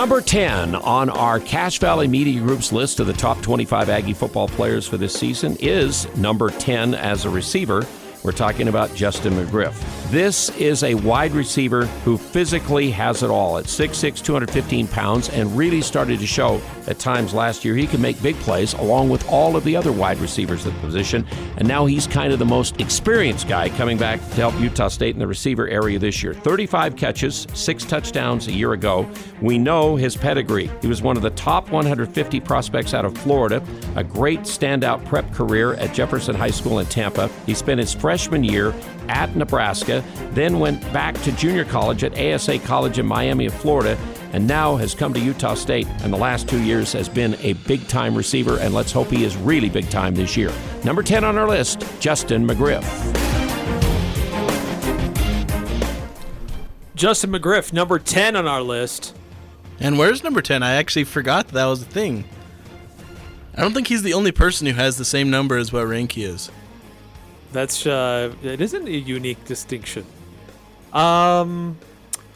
Number 0.00 0.22
10 0.22 0.76
on 0.76 1.10
our 1.10 1.38
Cache 1.38 1.78
Valley 1.78 2.08
Media 2.08 2.40
Group's 2.40 2.72
list 2.72 3.00
of 3.00 3.06
the 3.06 3.12
top 3.12 3.42
25 3.42 3.90
Aggie 3.90 4.14
football 4.14 4.48
players 4.48 4.88
for 4.88 4.96
this 4.96 5.12
season 5.12 5.58
is 5.60 6.08
number 6.16 6.48
10 6.48 6.94
as 6.94 7.26
a 7.26 7.30
receiver. 7.30 7.86
We're 8.22 8.32
talking 8.32 8.68
about 8.68 8.94
Justin 8.94 9.32
McGriff. 9.32 9.74
This 10.10 10.50
is 10.58 10.82
a 10.82 10.94
wide 10.94 11.32
receiver 11.32 11.86
who 12.04 12.18
physically 12.18 12.90
has 12.90 13.22
it 13.22 13.30
all 13.30 13.56
at 13.58 13.64
6'6, 13.64 14.22
215 14.22 14.88
pounds, 14.88 15.30
and 15.30 15.56
really 15.56 15.80
started 15.80 16.18
to 16.18 16.26
show 16.26 16.60
at 16.86 16.98
times 16.98 17.32
last 17.32 17.64
year 17.64 17.76
he 17.76 17.86
can 17.86 18.00
make 18.00 18.20
big 18.20 18.34
plays 18.40 18.74
along 18.74 19.08
with 19.08 19.26
all 19.28 19.56
of 19.56 19.64
the 19.64 19.76
other 19.76 19.92
wide 19.92 20.18
receivers 20.18 20.66
at 20.66 20.74
the 20.74 20.80
position. 20.80 21.24
And 21.56 21.66
now 21.66 21.86
he's 21.86 22.06
kind 22.06 22.32
of 22.32 22.38
the 22.38 22.44
most 22.44 22.80
experienced 22.80 23.48
guy 23.48 23.68
coming 23.70 23.96
back 23.96 24.18
to 24.20 24.34
help 24.34 24.58
Utah 24.60 24.88
State 24.88 25.14
in 25.14 25.20
the 25.20 25.26
receiver 25.26 25.68
area 25.68 25.98
this 25.98 26.22
year. 26.22 26.34
35 26.34 26.96
catches, 26.96 27.46
six 27.54 27.84
touchdowns 27.84 28.48
a 28.48 28.52
year 28.52 28.72
ago. 28.72 29.08
We 29.40 29.56
know 29.56 29.96
his 29.96 30.16
pedigree. 30.16 30.70
He 30.82 30.88
was 30.88 31.00
one 31.00 31.16
of 31.16 31.22
the 31.22 31.30
top 31.30 31.70
150 31.70 32.40
prospects 32.40 32.92
out 32.92 33.04
of 33.04 33.16
Florida, 33.16 33.62
a 33.96 34.04
great 34.04 34.40
standout 34.40 35.04
prep 35.06 35.32
career 35.32 35.74
at 35.74 35.94
Jefferson 35.94 36.34
High 36.34 36.50
School 36.50 36.80
in 36.80 36.86
Tampa. 36.86 37.28
He 37.46 37.54
spent 37.54 37.78
his 37.78 37.94
freshman 38.10 38.42
year 38.42 38.74
at 39.06 39.36
Nebraska, 39.36 40.02
then 40.32 40.58
went 40.58 40.82
back 40.92 41.14
to 41.22 41.30
junior 41.36 41.64
college 41.64 42.02
at 42.02 42.18
ASA 42.18 42.58
College 42.58 42.98
in 42.98 43.06
Miami 43.06 43.46
of 43.46 43.54
Florida, 43.54 43.96
and 44.32 44.48
now 44.48 44.74
has 44.74 44.96
come 44.96 45.14
to 45.14 45.20
Utah 45.20 45.54
State 45.54 45.86
and 46.02 46.12
the 46.12 46.16
last 46.16 46.48
two 46.48 46.60
years 46.60 46.92
has 46.92 47.08
been 47.08 47.36
a 47.36 47.52
big 47.68 47.86
time 47.86 48.16
receiver, 48.16 48.58
and 48.58 48.74
let's 48.74 48.90
hope 48.90 49.06
he 49.12 49.22
is 49.22 49.36
really 49.36 49.68
big 49.68 49.88
time 49.90 50.16
this 50.16 50.36
year. 50.36 50.52
Number 50.82 51.04
10 51.04 51.22
on 51.22 51.38
our 51.38 51.46
list, 51.46 51.86
Justin 52.00 52.44
McGriff. 52.44 52.82
Justin 56.96 57.30
McGriff, 57.30 57.72
number 57.72 58.00
10 58.00 58.34
on 58.34 58.48
our 58.48 58.60
list. 58.60 59.14
And 59.78 60.00
where's 60.00 60.24
number 60.24 60.42
10? 60.42 60.64
I 60.64 60.72
actually 60.72 61.04
forgot 61.04 61.46
that, 61.46 61.54
that 61.54 61.66
was 61.66 61.82
a 61.82 61.84
thing. 61.84 62.24
I 63.56 63.60
don't 63.60 63.72
think 63.72 63.86
he's 63.86 64.02
the 64.02 64.14
only 64.14 64.32
person 64.32 64.66
who 64.66 64.72
has 64.72 64.96
the 64.96 65.04
same 65.04 65.30
number 65.30 65.56
as 65.56 65.72
what 65.72 65.86
rank 65.86 66.10
he 66.10 66.24
is. 66.24 66.50
That's 67.52 67.84
uh, 67.86 68.32
it 68.42 68.60
isn't 68.60 68.86
a 68.86 68.90
unique 68.96 69.44
distinction. 69.44 70.04
Um, 70.92 71.78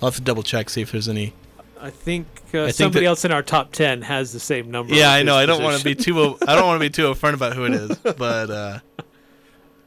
I'll 0.00 0.08
have 0.08 0.16
to 0.16 0.20
double 0.22 0.42
check 0.42 0.70
see 0.70 0.82
if 0.82 0.92
there's 0.92 1.08
any. 1.08 1.34
I 1.80 1.90
think, 1.90 2.26
uh, 2.54 2.62
I 2.62 2.64
think 2.66 2.74
somebody 2.76 3.00
that- 3.04 3.08
else 3.10 3.24
in 3.24 3.32
our 3.32 3.42
top 3.42 3.72
ten 3.72 4.02
has 4.02 4.32
the 4.32 4.40
same 4.40 4.70
number. 4.70 4.94
Yeah, 4.94 5.10
I 5.12 5.22
know. 5.22 5.34
I 5.36 5.46
don't 5.46 5.62
want 5.62 5.78
to 5.78 5.84
be 5.84 5.94
too. 5.94 6.36
I 6.46 6.54
don't 6.54 6.66
want 6.66 6.80
to 6.80 6.86
be 6.86 6.90
too 6.90 7.04
upfront 7.12 7.34
about 7.34 7.54
who 7.54 7.64
it 7.64 7.72
is, 7.74 7.96
but 8.16 8.50
uh, 8.50 8.78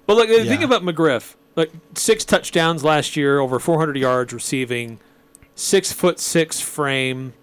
But 0.05 0.15
look, 0.17 0.27
think 0.29 0.47
Yeah. 0.59 0.65
about 0.65 0.83
McGriff. 0.83 1.35
Like 1.55 1.71
six 1.95 2.25
touchdowns 2.25 2.83
last 2.83 3.15
year, 3.15 3.39
over 3.39 3.59
400 3.59 3.95
yards 3.97 4.33
receiving, 4.33 4.99
six 5.55 5.91
foot 5.93 6.19
six 6.19 6.59
frame. 6.59 7.33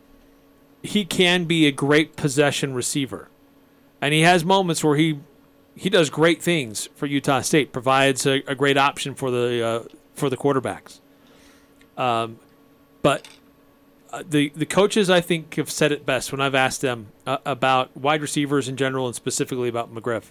He 0.82 1.04
can 1.04 1.44
be 1.44 1.66
a 1.66 1.72
great 1.72 2.16
possession 2.16 2.74
receiver, 2.74 3.28
and 4.02 4.12
he 4.12 4.20
has 4.22 4.44
moments 4.44 4.84
where 4.84 4.96
he 4.96 5.20
he 5.74 5.90
does 5.90 6.10
great 6.10 6.42
things 6.42 6.88
for 6.94 7.06
Utah 7.06 7.40
State. 7.40 7.72
Provides 7.72 8.26
a, 8.26 8.42
a 8.46 8.54
great 8.54 8.76
option 8.76 9.14
for 9.14 9.30
the 9.30 9.64
uh, 9.64 9.82
for 10.14 10.28
the 10.28 10.36
quarterbacks. 10.36 11.00
Um, 11.96 12.38
but 13.02 13.26
uh, 14.12 14.22
the 14.28 14.50
the 14.54 14.66
coaches 14.66 15.10
I 15.10 15.20
think 15.20 15.54
have 15.56 15.70
said 15.70 15.92
it 15.92 16.06
best 16.06 16.32
when 16.32 16.40
I've 16.40 16.54
asked 16.54 16.80
them 16.80 17.08
uh, 17.26 17.38
about 17.44 17.96
wide 17.96 18.22
receivers 18.22 18.68
in 18.68 18.76
general 18.76 19.06
and 19.06 19.14
specifically 19.14 19.68
about 19.68 19.94
McGriff 19.94 20.30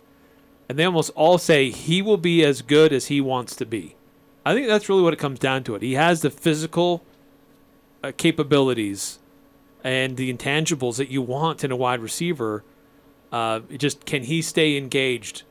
and 0.72 0.80
they 0.80 0.86
almost 0.86 1.11
all 1.16 1.38
say 1.38 1.70
he 1.70 2.02
will 2.02 2.16
be 2.16 2.45
as 2.45 2.61
good 2.61 2.94
as 2.94 3.08
he 3.08 3.20
wants 3.20 3.58
to 3.58 3.66
be. 3.66 3.94
I 4.45 4.53
think 4.53 4.67
that's 4.67 4.88
really 4.88 5.02
what 5.02 5.11
it 5.11 5.20
comes 5.20 5.38
down 5.38 5.66
to. 5.66 5.76
It. 5.76 5.81
He 5.81 5.95
has 5.95 6.22
the 6.22 6.30
physical 6.30 7.03
uh, 8.02 8.14
capabilities 8.16 9.20
and 9.83 10.16
the 10.16 10.33
intangibles 10.33 10.95
that 10.95 11.09
you 11.09 11.21
want 11.21 11.65
in 11.65 11.71
a 11.71 11.76
wide 11.76 11.99
receiver. 11.99 12.64
Uh, 13.31 13.61
just 13.77 14.05
can 14.05 14.23
he 14.23 14.42
stay 14.42 14.77
engaged 14.77 15.43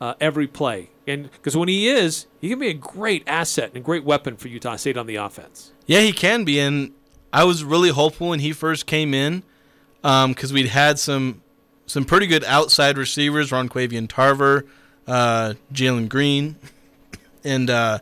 uh, 0.00 0.14
every 0.20 0.46
play? 0.46 0.90
And 1.06 1.30
because 1.30 1.56
when 1.56 1.68
he 1.68 1.88
is, 1.88 2.26
he 2.40 2.48
can 2.48 2.58
be 2.58 2.68
a 2.68 2.74
great 2.74 3.24
asset 3.26 3.68
and 3.68 3.76
a 3.78 3.80
great 3.80 4.04
weapon 4.04 4.36
for 4.36 4.48
Utah 4.48 4.76
State 4.76 4.96
on 4.96 5.06
the 5.06 5.16
offense. 5.16 5.72
yeah, 5.86 6.00
he 6.00 6.12
can 6.12 6.44
be. 6.44 6.60
And 6.60 6.92
I 7.32 7.44
was 7.44 7.64
really 7.64 7.90
hopeful 7.90 8.28
when 8.28 8.40
he 8.40 8.52
first 8.52 8.86
came 8.86 9.14
in 9.14 9.42
because 10.02 10.52
we'd 10.52 10.68
had 10.68 10.98
some 10.98 11.42
some 11.86 12.04
pretty 12.04 12.26
good 12.26 12.44
outside 12.44 12.96
receivers, 12.96 13.52
Ron 13.52 13.68
Ron'quavion 13.68 14.08
Tarver, 14.08 14.64
uh, 15.06 15.54
Jalen 15.72 16.08
Greene, 16.08 16.56
and 17.44 17.68
uh, 17.68 17.98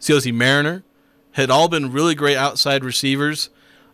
Siaosi 0.00 0.32
Mariner 0.32 0.82
had 1.32 1.50
all 1.50 1.68
been 1.68 1.92
really 1.92 2.14
great 2.14 2.36
outside 2.36 2.84
receivers. 2.84 3.50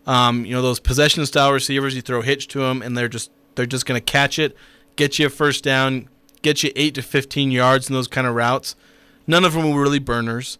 Um, 0.06 0.44
you 0.44 0.52
know 0.52 0.62
those 0.62 0.78
possession 0.78 1.26
style 1.26 1.52
receivers. 1.52 1.96
You 1.96 2.02
throw 2.02 2.22
hitch 2.22 2.46
to 2.48 2.60
them, 2.60 2.80
and 2.82 2.96
they're 2.96 3.08
just 3.08 3.30
they're 3.56 3.66
just 3.66 3.86
going 3.86 4.00
to 4.00 4.04
catch 4.04 4.38
it, 4.38 4.56
get 4.96 5.18
you 5.18 5.26
a 5.26 5.30
first 5.30 5.64
down, 5.64 6.08
get 6.42 6.62
you 6.62 6.70
eight 6.76 6.94
to 6.94 7.02
fifteen 7.02 7.50
yards 7.50 7.88
in 7.88 7.94
those 7.94 8.08
kind 8.08 8.26
of 8.26 8.34
routes. 8.34 8.76
None 9.26 9.44
of 9.44 9.54
them 9.54 9.70
were 9.70 9.82
really 9.82 9.98
burners, 9.98 10.58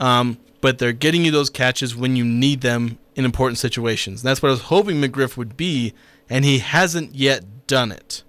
um, 0.00 0.38
but 0.60 0.78
they're 0.78 0.92
getting 0.92 1.24
you 1.24 1.30
those 1.30 1.50
catches 1.50 1.94
when 1.94 2.16
you 2.16 2.24
need 2.24 2.62
them 2.62 2.98
in 3.14 3.24
important 3.24 3.58
situations. 3.58 4.22
And 4.22 4.28
that's 4.28 4.42
what 4.42 4.48
I 4.48 4.52
was 4.52 4.62
hoping 4.62 5.00
McGriff 5.00 5.36
would 5.36 5.56
be, 5.56 5.94
and 6.28 6.44
he 6.44 6.58
hasn't 6.58 7.14
yet 7.14 7.66
done 7.66 7.92
it. 7.92 8.22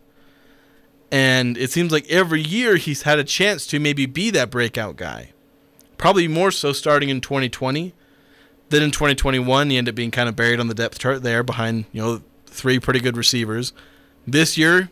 And 1.12 1.58
it 1.58 1.72
seems 1.72 1.92
like 1.92 2.08
every 2.10 2.42
year 2.42 2.76
he's 2.76 3.04
had 3.04 3.18
a 3.20 3.24
chance 3.24 3.66
to 3.68 3.80
maybe 3.80 4.06
be 4.06 4.30
that 4.32 4.52
breakout 4.52 4.96
guy. 4.96 5.32
Probably 5.98 6.28
more 6.28 6.52
so 6.52 6.72
starting 6.72 7.10
in 7.10 7.22
2020. 7.22 7.94
Then 8.70 8.84
in 8.84 8.92
2021, 8.92 9.70
he 9.70 9.78
ended 9.78 9.94
up 9.94 9.96
being 9.96 10.12
kind 10.12 10.30
of 10.30 10.36
buried 10.36 10.60
on 10.60 10.68
the 10.68 10.76
depth 10.76 11.00
chart 11.00 11.24
there 11.24 11.42
behind, 11.42 11.86
you 11.92 12.02
know, 12.02 12.22
three 12.50 12.80
pretty 12.80 13.00
good 13.00 13.18
receivers. 13.18 13.74
This 14.28 14.58
year 14.58 14.90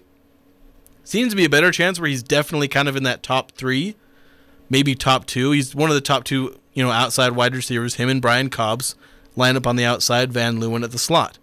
seems 1.03 1.31
to 1.31 1.37
be 1.37 1.45
a 1.45 1.49
better 1.49 1.71
chance 1.71 1.99
where 1.99 2.09
he's 2.09 2.23
definitely 2.23 2.67
kind 2.67 2.87
of 2.87 2.95
in 2.95 3.03
that 3.03 3.23
top 3.23 3.51
three, 3.51 3.95
maybe 4.69 4.95
top 4.95 5.25
two. 5.25 5.51
He's 5.51 5.75
one 5.75 5.89
of 5.89 5.95
the 5.95 6.01
top 6.01 6.23
two, 6.23 6.59
you 6.73 6.83
know, 6.83 6.91
outside 6.91 7.33
wide 7.33 7.55
receivers. 7.55 7.95
Him 7.95 8.09
and 8.09 8.21
Brian 8.21 8.49
Cobbs 8.49 8.95
line 9.35 9.55
up 9.55 9.67
on 9.67 9.75
the 9.75 9.85
outside, 9.85 10.33
Van 10.33 10.59
Leeuwen 10.59 10.83
at 10.83 10.91
the 10.91 10.97
slot. 10.97 11.37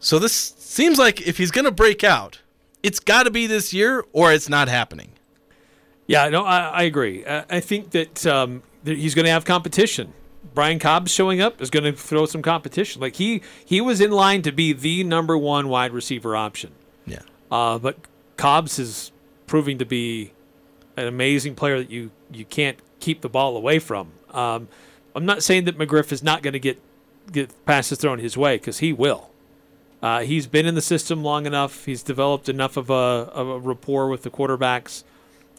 So 0.00 0.18
this 0.18 0.32
seems 0.32 0.98
like 0.98 1.26
if 1.26 1.38
he's 1.38 1.50
going 1.50 1.64
to 1.64 1.72
break 1.72 2.04
out, 2.04 2.40
it's 2.82 3.00
got 3.00 3.24
to 3.24 3.30
be 3.30 3.46
this 3.46 3.74
year 3.74 4.04
or 4.12 4.32
it's 4.32 4.48
not 4.48 4.68
happening. 4.68 5.10
Yeah, 6.06 6.28
no, 6.28 6.44
I, 6.44 6.68
I 6.68 6.82
agree. 6.84 7.26
I, 7.26 7.44
I 7.50 7.60
think 7.60 7.90
that, 7.90 8.24
um, 8.26 8.62
that 8.84 8.96
he's 8.96 9.14
going 9.14 9.26
to 9.26 9.30
have 9.30 9.44
competition. 9.44 10.12
Brian 10.54 10.78
Cobbs 10.78 11.12
showing 11.12 11.40
up 11.40 11.60
is 11.60 11.70
going 11.70 11.84
to 11.84 11.92
throw 11.92 12.26
some 12.26 12.42
competition. 12.42 13.00
Like 13.00 13.16
he 13.16 13.42
he 13.64 13.80
was 13.80 14.00
in 14.00 14.10
line 14.10 14.42
to 14.42 14.52
be 14.52 14.72
the 14.72 15.04
number 15.04 15.36
one 15.36 15.68
wide 15.68 15.92
receiver 15.92 16.36
option. 16.36 16.72
Yeah. 17.06 17.20
Uh, 17.50 17.78
but 17.78 17.96
Cobbs 18.36 18.78
is 18.78 19.12
proving 19.46 19.78
to 19.78 19.84
be 19.84 20.32
an 20.96 21.06
amazing 21.06 21.54
player 21.54 21.78
that 21.78 21.90
you 21.90 22.10
you 22.32 22.44
can't 22.44 22.78
keep 23.00 23.20
the 23.20 23.28
ball 23.28 23.56
away 23.56 23.78
from. 23.78 24.12
Um, 24.30 24.68
I'm 25.14 25.26
not 25.26 25.42
saying 25.42 25.64
that 25.64 25.78
McGriff 25.78 26.12
is 26.12 26.22
not 26.22 26.42
going 26.42 26.52
to 26.52 26.60
get 26.60 26.80
get 27.32 27.66
passes 27.66 27.98
thrown 27.98 28.18
his 28.18 28.36
way 28.36 28.56
because 28.56 28.78
he 28.78 28.92
will. 28.92 29.30
Uh, 30.00 30.20
he's 30.20 30.46
been 30.46 30.64
in 30.64 30.74
the 30.74 30.82
system 30.82 31.24
long 31.24 31.44
enough. 31.44 31.84
He's 31.84 32.02
developed 32.02 32.48
enough 32.48 32.76
of 32.76 32.88
a, 32.88 32.92
of 32.92 33.48
a 33.48 33.58
rapport 33.58 34.08
with 34.08 34.22
the 34.22 34.30
quarterbacks 34.30 35.02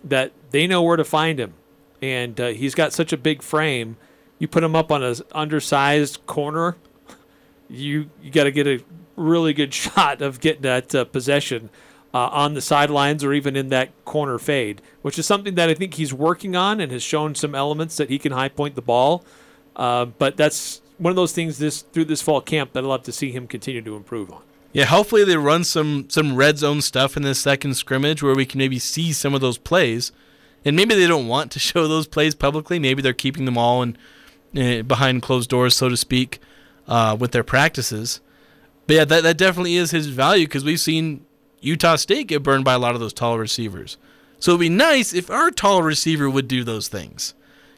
that 0.04 0.32
they 0.52 0.66
know 0.66 0.82
where 0.82 0.96
to 0.96 1.04
find 1.04 1.40
him, 1.40 1.54
and 2.02 2.40
uh, 2.40 2.48
he's 2.48 2.74
got 2.74 2.94
such 2.94 3.12
a 3.12 3.18
big 3.18 3.42
frame. 3.42 3.98
You 4.40 4.48
put 4.48 4.64
him 4.64 4.76
up 4.76 4.92
on 4.92 5.04
an 5.04 5.16
undersized 5.34 6.26
corner, 6.26 6.78
you 7.70 8.10
you 8.22 8.32
got 8.32 8.46
to 8.46 8.52
get 8.52 8.66
a 8.66 8.84
really 9.16 9.54
good 9.54 9.74
shot 9.84 10.22
of 10.22 10.40
getting 10.40 10.64
that 10.64 10.96
uh, 10.96 11.06
possession 11.06 11.70
uh, 12.14 12.28
on 12.28 12.54
the 12.54 12.62
sidelines 12.62 13.24
or 13.24 13.34
even 13.34 13.56
in 13.56 13.70
that 13.70 13.90
corner 14.06 14.40
fade, 14.40 14.82
which 15.02 15.20
is 15.20 15.26
something 15.26 15.56
that 15.56 15.70
I 15.70 15.74
think 15.74 15.96
he's 15.96 16.14
working 16.14 16.56
on 16.56 16.80
and 16.80 16.92
has 16.92 17.04
shown 17.04 17.36
some 17.36 17.54
elements 17.54 17.98
that 17.98 18.10
he 18.10 18.18
can 18.18 18.32
high 18.32 18.50
point 18.50 18.76
the 18.76 18.82
ball. 18.82 19.24
Uh, 19.76 20.06
but 20.06 20.36
that's 20.36 20.82
one 20.98 21.12
of 21.12 21.16
those 21.16 21.32
things 21.32 21.60
this 21.60 21.82
through 21.82 22.06
this 22.06 22.22
fall 22.22 22.42
camp 22.42 22.74
that 22.74 22.84
I'd 22.84 22.88
love 22.88 23.04
to 23.04 23.12
see 23.12 23.32
him 23.32 23.48
continue 23.48 23.82
to 23.82 23.96
improve 23.96 24.32
on. 24.32 24.42
Yeah, 24.72 24.86
hopefully 24.86 25.24
they 25.24 25.38
run 25.38 25.64
some 25.64 26.10
some 26.10 26.36
red 26.36 26.58
zone 26.58 26.82
stuff 26.82 27.18
in 27.18 27.24
this 27.24 27.40
second 27.40 27.76
scrimmage 27.76 28.22
where 28.22 28.36
we 28.36 28.46
can 28.46 28.60
maybe 28.60 28.80
see 28.80 29.14
some 29.14 29.34
of 29.34 29.42
those 29.42 29.58
plays. 29.58 30.12
And 30.66 30.76
maybe 30.76 30.94
they 30.94 31.08
don't 31.08 31.28
want 31.28 31.52
to 31.54 31.60
show 31.60 31.88
those 31.88 32.08
plays 32.08 32.36
publicly. 32.36 32.80
Maybe 32.80 33.02
they're 33.02 33.14
keeping 33.14 33.46
them 33.46 33.58
all 33.58 33.82
in, 33.82 33.98
behind 34.54 35.22
closed 35.22 35.50
doors, 35.50 35.76
so 35.76 35.90
to 35.90 35.98
speak, 35.98 36.40
uh, 36.88 37.16
with 37.20 37.32
their 37.32 37.44
practices. 37.44 38.22
But 38.88 38.96
yeah, 38.96 39.06
that, 39.06 39.24
that 39.24 39.38
definitely 39.38 39.76
is 39.76 39.92
his 39.92 40.08
value 40.08 40.46
because 40.46 40.64
we've 40.64 40.80
seen 40.80 41.26
Utah 41.62 41.96
State 41.96 42.28
get 42.28 42.44
burned 42.44 42.66
by 42.66 42.74
a 42.74 42.80
lot 42.80 42.96
of 42.96 43.00
those 43.00 43.14
tall 43.14 43.38
receivers. 43.38 43.98
So 44.40 44.52
it'd 44.52 44.62
be 44.62 44.70
nice 44.70 45.14
if 45.14 45.30
our 45.30 45.52
tall 45.52 45.84
receiver 45.84 46.30
would 46.30 46.48
do 46.48 46.64
those 46.64 46.88
things 46.88 47.34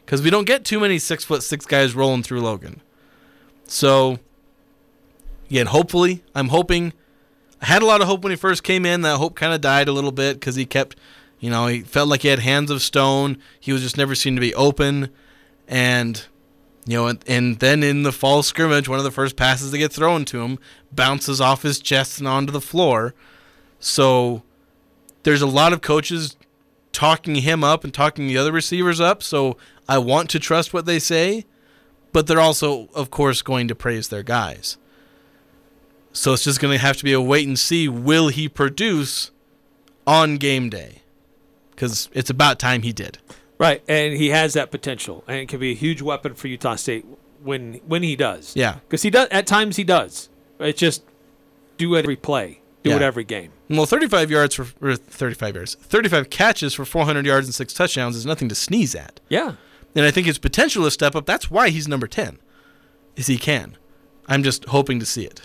because 0.05 0.21
we 0.21 0.29
don't 0.29 0.45
get 0.45 0.63
too 0.63 0.79
many 0.79 0.99
six 0.99 1.23
foot 1.23 1.43
six 1.43 1.65
guys 1.65 1.95
rolling 1.95 2.23
through 2.23 2.41
Logan. 2.41 2.81
So 3.65 4.19
again, 5.49 5.67
hopefully, 5.67 6.23
I'm 6.35 6.49
hoping. 6.49 6.93
I 7.61 7.65
had 7.65 7.81
a 7.81 7.85
lot 7.85 8.01
of 8.01 8.07
hope 8.07 8.23
when 8.23 8.31
he 8.31 8.37
first 8.37 8.63
came 8.63 8.85
in. 8.85 9.01
That 9.01 9.17
hope 9.17 9.35
kind 9.35 9.53
of 9.53 9.61
died 9.61 9.87
a 9.87 9.91
little 9.91 10.11
bit 10.11 10.35
because 10.35 10.55
he 10.55 10.65
kept, 10.65 10.95
you 11.39 11.49
know, 11.49 11.67
he 11.67 11.81
felt 11.81 12.09
like 12.09 12.21
he 12.21 12.27
had 12.27 12.39
hands 12.39 12.71
of 12.71 12.81
stone. 12.81 13.37
He 13.59 13.71
was 13.71 13.81
just 13.81 13.97
never 13.97 14.15
seemed 14.15 14.37
to 14.37 14.41
be 14.41 14.55
open, 14.55 15.09
and 15.67 16.25
You 16.85 16.97
know, 16.97 17.07
and, 17.07 17.23
and 17.27 17.59
then 17.59 17.83
in 17.83 18.03
the 18.03 18.11
fall 18.11 18.41
scrimmage, 18.41 18.89
one 18.89 18.97
of 18.97 19.03
the 19.03 19.11
first 19.11 19.35
passes 19.35 19.71
that 19.71 19.77
get 19.77 19.93
thrown 19.93 20.25
to 20.25 20.41
him 20.41 20.57
bounces 20.91 21.39
off 21.39 21.61
his 21.61 21.79
chest 21.79 22.19
and 22.19 22.27
onto 22.27 22.51
the 22.51 22.61
floor. 22.61 23.13
So 23.79 24.43
there's 25.23 25.41
a 25.41 25.47
lot 25.47 25.73
of 25.73 25.81
coaches 25.81 26.37
talking 26.91 27.35
him 27.35 27.63
up 27.63 27.83
and 27.83 27.93
talking 27.93 28.27
the 28.27 28.37
other 28.37 28.51
receivers 28.51 28.99
up. 28.99 29.21
So 29.21 29.57
I 29.87 29.97
want 29.99 30.29
to 30.31 30.39
trust 30.39 30.73
what 30.73 30.85
they 30.85 30.99
say, 30.99 31.45
but 32.11 32.27
they're 32.27 32.39
also, 32.39 32.89
of 32.95 33.11
course, 33.11 33.41
going 33.41 33.67
to 33.67 33.75
praise 33.75 34.09
their 34.09 34.23
guys. 34.23 34.77
So 36.13 36.33
it's 36.33 36.43
just 36.43 36.59
going 36.59 36.73
to 36.73 36.83
have 36.83 36.97
to 36.97 37.03
be 37.03 37.13
a 37.13 37.21
wait 37.21 37.47
and 37.47 37.57
see. 37.57 37.87
Will 37.87 38.27
he 38.27 38.49
produce 38.49 39.31
on 40.05 40.37
game 40.37 40.69
day? 40.69 41.03
Because 41.69 42.09
it's 42.11 42.29
about 42.29 42.59
time 42.59 42.81
he 42.81 42.91
did. 42.91 43.19
Right, 43.61 43.83
and 43.87 44.13
he 44.17 44.29
has 44.29 44.53
that 44.53 44.71
potential, 44.71 45.23
and 45.27 45.37
it 45.37 45.47
can 45.47 45.59
be 45.59 45.71
a 45.71 45.75
huge 45.75 46.01
weapon 46.01 46.33
for 46.33 46.47
Utah 46.47 46.75
State 46.75 47.05
when 47.43 47.75
when 47.85 48.01
he 48.03 48.15
does. 48.15 48.55
Yeah. 48.55 48.75
because 48.87 49.03
he 49.03 49.09
does 49.11 49.27
at 49.29 49.45
times 49.47 49.75
he 49.75 49.83
does. 49.83 50.29
It's 50.59 50.79
just 50.79 51.03
do 51.77 51.93
it 51.95 51.99
every 51.99 52.15
play, 52.15 52.61
do 52.83 52.89
Yeah. 52.89 52.95
it 52.97 53.01
every 53.03 53.23
game. 53.23 53.51
Well, 53.69 53.85
35 53.85 54.29
yards 54.31 54.55
for 54.55 54.65
35 54.65 55.55
yards, 55.55 55.75
35 55.75 56.29
catches 56.29 56.73
for 56.73 56.85
400 56.85 57.25
yards 57.25 57.47
and 57.47 57.53
six 57.55 57.71
touchdowns 57.73 58.15
is 58.15 58.25
nothing 58.25 58.49
to 58.49 58.55
sneeze 58.55 58.95
at. 58.95 59.19
Yeah, 59.29 59.53
And 59.95 60.05
I 60.05 60.11
think 60.11 60.25
his 60.27 60.37
potential 60.39 60.83
to 60.85 60.91
step 60.91 61.15
up. 61.15 61.25
That's 61.25 61.49
why 61.51 61.69
he's 61.69 61.87
number 61.87 62.07
10, 62.07 62.39
is 63.15 63.27
he 63.27 63.37
can. 63.37 63.77
I'm 64.27 64.41
just 64.43 64.65
hoping 64.65 64.99
to 64.99 65.05
see 65.05 65.25
it. 65.25 65.41